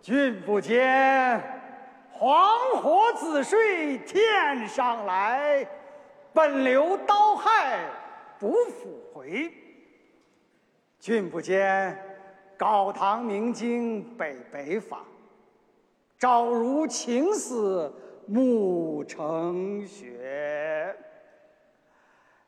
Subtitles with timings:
[0.00, 1.42] 君不见
[2.10, 5.68] 黄河之水天上来，
[6.32, 7.80] 奔流到海
[8.38, 9.52] 不复回。
[11.00, 11.98] 君不见
[12.56, 15.00] 高堂明镜悲悲发，
[16.18, 17.92] 朝如青丝
[18.26, 20.65] 暮成雪。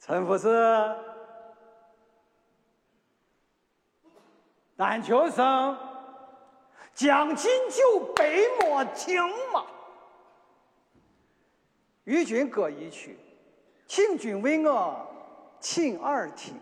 [0.00, 0.48] 陈福士。
[4.76, 5.78] 但求生，
[6.94, 9.64] 将进酒，杯莫停嘛。
[12.04, 13.16] 与君歌一曲，
[13.86, 15.06] 请君为我
[15.60, 16.54] 倾耳听。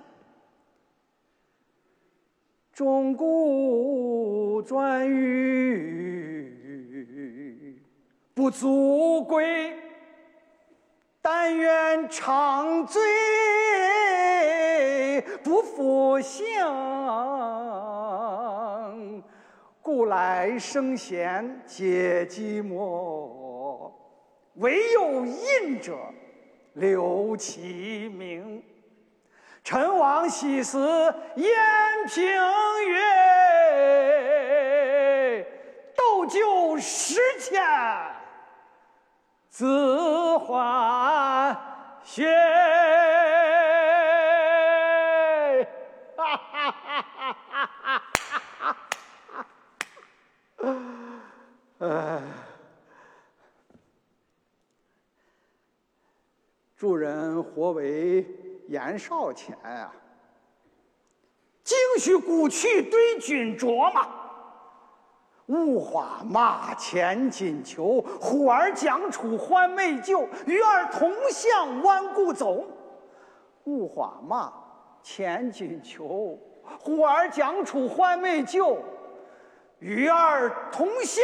[2.72, 6.62] 钟鼓馔玉
[8.34, 9.77] 不足贵，
[11.25, 13.00] 但愿长醉
[15.44, 16.44] 不复醒。
[19.81, 23.93] 古来圣贤皆寂寞，
[24.55, 25.97] 惟有饮者
[26.72, 28.60] 留其名。
[29.62, 30.77] 陈王昔时
[31.37, 31.54] 宴
[32.09, 32.27] 平
[32.91, 35.47] 乐，
[35.94, 37.62] 斗酒十千
[39.55, 41.55] 恣欢
[42.07, 42.25] 谑。
[51.79, 52.23] 呃，
[56.77, 58.27] 主人或为
[58.69, 59.93] 言少钱啊？
[61.63, 64.22] 径须故去对君酌嘛。
[65.53, 72.65] 五花马，千金裘，呼儿将出换美酒，与尔同向万古走。
[73.65, 74.51] 五花马，
[75.03, 76.41] 千金裘，
[76.81, 78.79] 呼儿将出换美酒。
[79.79, 81.21] 与尔同享